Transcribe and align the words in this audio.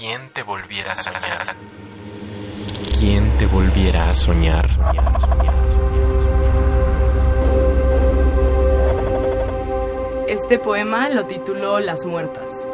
¿Quién 0.00 0.30
te 0.32 0.42
volviera 0.42 0.92
a 0.92 0.96
soñar? 0.96 1.56
¿Quién 2.98 3.36
te 3.36 3.44
volviera 3.44 4.08
a 4.08 4.14
soñar? 4.14 4.66
Este 10.26 10.58
poema 10.58 11.10
lo 11.10 11.26
tituló 11.26 11.80
Las 11.80 12.06
Muertas. 12.06 12.66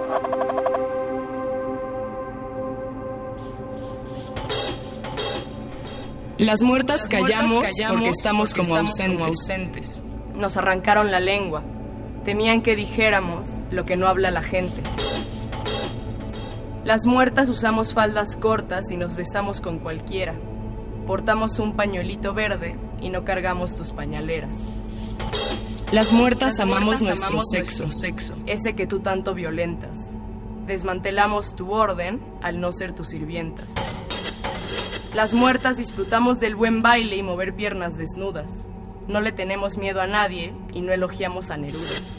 Las 6.38 6.62
muertas 6.62 7.08
callamos, 7.08 7.64
porque 7.88 8.08
estamos 8.08 8.54
como 8.54 8.76
ausentes. 8.76 10.04
Nos 10.36 10.56
arrancaron 10.56 11.10
la 11.10 11.18
lengua. 11.18 11.64
Temían 12.24 12.62
que 12.62 12.76
dijéramos 12.76 13.62
lo 13.72 13.84
que 13.84 13.96
no 13.96 14.06
habla 14.06 14.30
la 14.30 14.44
gente. 14.44 14.80
Las 16.86 17.04
muertas 17.04 17.48
usamos 17.48 17.94
faldas 17.94 18.36
cortas 18.36 18.92
y 18.92 18.96
nos 18.96 19.16
besamos 19.16 19.60
con 19.60 19.80
cualquiera. 19.80 20.36
Portamos 21.04 21.58
un 21.58 21.74
pañuelito 21.74 22.32
verde 22.32 22.76
y 23.00 23.10
no 23.10 23.24
cargamos 23.24 23.74
tus 23.74 23.90
pañaleras. 23.90 24.72
Las 25.90 26.12
muertas 26.12 26.60
amamos 26.60 27.02
nuestro 27.02 27.42
sexo, 27.42 28.34
ese 28.46 28.76
que 28.76 28.86
tú 28.86 29.00
tanto 29.00 29.34
violentas. 29.34 30.16
Desmantelamos 30.68 31.56
tu 31.56 31.72
orden 31.72 32.22
al 32.40 32.60
no 32.60 32.72
ser 32.72 32.92
tus 32.92 33.08
sirvientas. 33.08 33.66
Las 35.12 35.34
muertas 35.34 35.78
disfrutamos 35.78 36.38
del 36.38 36.54
buen 36.54 36.82
baile 36.82 37.16
y 37.16 37.22
mover 37.24 37.56
piernas 37.56 37.98
desnudas. 37.98 38.68
No 39.08 39.20
le 39.20 39.32
tenemos 39.32 39.76
miedo 39.76 40.00
a 40.00 40.06
nadie 40.06 40.54
y 40.72 40.82
no 40.82 40.92
elogiamos 40.92 41.50
a 41.50 41.56
Neruda. 41.56 42.15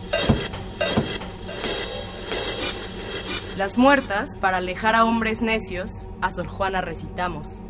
Las 3.58 3.80
muertas, 3.80 4.38
para 4.38 4.58
alejar 4.58 4.94
a 4.94 5.04
hombres 5.04 5.42
necios, 5.42 6.08
a 6.22 6.32
Sor 6.32 6.46
Juana 6.46 6.82
recitamos. 6.82 7.64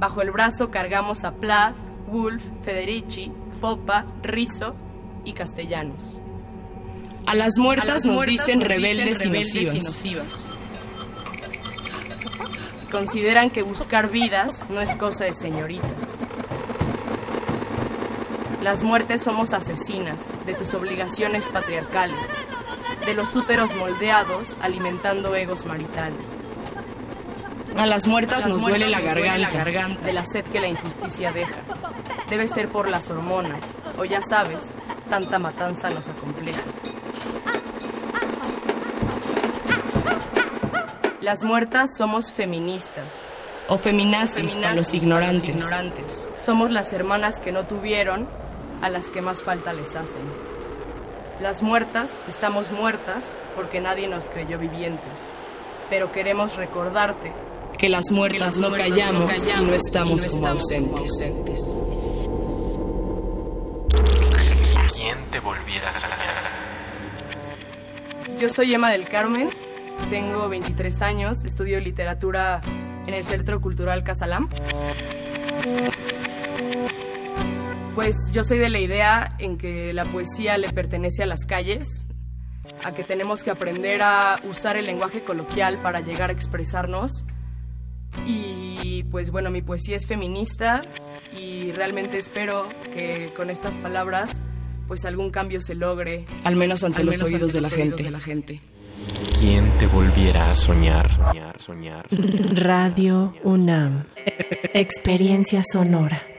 Bajo 0.00 0.20
el 0.20 0.32
brazo 0.32 0.72
cargamos 0.72 1.24
a 1.24 1.34
Plath, 1.36 1.76
Wolf, 2.10 2.42
Federici, 2.62 3.30
Fopa, 3.60 4.04
Rizo 4.24 4.74
y 5.24 5.34
Castellanos. 5.34 6.20
A 7.24 7.36
las 7.36 7.56
muertas, 7.56 8.04
nos, 8.04 8.26
dicen 8.26 8.62
rebeldes, 8.62 9.24
y 9.24 9.78
nocivas. 9.78 10.50
Consideran 12.90 13.50
que 13.50 13.62
buscar 13.62 14.10
vidas 14.10 14.66
no 14.70 14.80
es 14.80 14.96
cosa 14.96 15.24
de 15.24 15.34
señoritas. 15.34 16.18
Las 18.60 18.82
muertes 18.82 19.20
somos 19.22 19.52
asesinas 19.52 20.34
de 20.46 20.54
tus 20.54 20.74
obligaciones 20.74 21.48
patriarcales, 21.48 22.18
de 23.04 23.14
los 23.14 23.34
úteros 23.34 23.74
moldeados 23.74 24.56
alimentando 24.60 25.34
egos 25.34 25.66
maritales. 25.66 26.38
A 27.76 27.86
las 27.86 28.06
muertas, 28.06 28.46
nos, 28.46 28.60
duele 28.60 28.90
la 28.90 29.00
garganta, 29.00 30.00
de 30.04 30.12
la 30.12 30.24
sed 30.24 30.44
que 30.44 30.60
la 30.60 30.68
injusticia 30.68 31.32
deja. 31.32 31.60
Debe 32.28 32.46
ser 32.46 32.68
por 32.68 32.88
las 32.88 33.10
hormonas, 33.10 33.78
o 33.98 34.04
ya 34.04 34.20
sabes, 34.20 34.76
tanta 35.08 35.38
matanza 35.38 35.90
nos 35.90 36.08
acompleja. 36.08 36.60
Las 41.20 41.44
muertas 41.44 41.96
somos 41.96 42.32
feministas, 42.32 43.22
o 43.68 43.78
feminazis, 43.78 44.56
con 44.56 44.76
los 44.76 44.92
ignorantes. 44.92 46.28
Somos 46.36 46.70
las 46.70 46.92
hermanas 46.92 47.40
que 47.40 47.52
no 47.52 47.66
tuvieron, 47.66 48.28
a 48.82 48.88
las 48.90 49.10
que 49.10 49.22
más 49.22 49.44
falta 49.44 49.72
les 49.72 49.96
hacen. 49.96 50.51
Las 51.40 51.62
muertas 51.62 52.20
estamos 52.28 52.70
muertas 52.70 53.36
porque 53.56 53.80
nadie 53.80 54.08
nos 54.08 54.30
creyó 54.30 54.58
vivientes, 54.58 55.32
pero 55.90 56.12
queremos 56.12 56.56
recordarte 56.56 57.32
que 57.82 57.88
las 57.88 58.12
muertas, 58.12 58.60
no, 58.60 58.70
callamos, 58.70 59.48
y 59.48 59.64
no 59.64 59.74
estamos, 59.74 60.24
como, 60.24 60.46
ausentes. 60.98 61.80
¿Quién 64.94 65.18
te 65.32 65.40
volviera 65.40 65.90
a 65.90 65.92
soñar? 65.92 66.34
Yo 68.38 68.48
soy 68.48 68.74
Emma 68.74 68.92
del 68.92 69.04
Carmen, 69.04 69.50
tengo 70.10 70.48
23 70.48 71.02
años, 71.02 71.42
estudio 71.42 71.80
literatura 71.80 72.62
en 73.08 73.14
el 73.14 73.24
Centro 73.24 73.60
Cultural 73.60 74.04
Casalam. 74.04 74.48
Pues 77.94 78.32
yo 78.32 78.42
soy 78.42 78.58
de 78.58 78.70
la 78.70 78.78
idea 78.78 79.36
en 79.38 79.58
que 79.58 79.92
la 79.92 80.06
poesía 80.06 80.56
le 80.56 80.70
pertenece 80.70 81.22
a 81.22 81.26
las 81.26 81.44
calles, 81.44 82.06
a 82.84 82.92
que 82.92 83.04
tenemos 83.04 83.44
que 83.44 83.50
aprender 83.50 84.00
a 84.02 84.40
usar 84.48 84.78
el 84.78 84.86
lenguaje 84.86 85.20
coloquial 85.20 85.76
para 85.82 86.00
llegar 86.00 86.30
a 86.30 86.32
expresarnos. 86.32 87.26
Y 88.26 89.04
pues 89.10 89.30
bueno, 89.30 89.50
mi 89.50 89.60
poesía 89.60 89.96
es 89.96 90.06
feminista 90.06 90.80
y 91.38 91.72
realmente 91.72 92.16
espero 92.16 92.66
que 92.94 93.30
con 93.36 93.50
estas 93.50 93.76
palabras 93.76 94.42
pues 94.88 95.04
algún 95.04 95.30
cambio 95.30 95.60
se 95.60 95.74
logre, 95.74 96.24
al 96.44 96.56
menos 96.56 96.84
ante, 96.84 97.04
los, 97.04 97.22
oídos, 97.22 97.52
de 97.52 97.60
la, 97.60 97.68
gente. 97.68 98.02
de 98.02 98.10
la 98.10 98.20
gente. 98.20 98.60
¿Quién 99.38 99.76
te 99.78 99.86
volviera 99.86 100.50
a 100.50 100.54
soñar? 100.54 101.10
soñar, 101.10 101.60
soñar. 101.60 102.06
Radio 102.10 103.34
UNAM. 103.44 104.04
Experiencia 104.74 105.62
sonora. 105.70 106.31